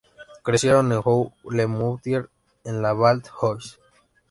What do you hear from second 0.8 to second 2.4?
en Jouy-le-Moutier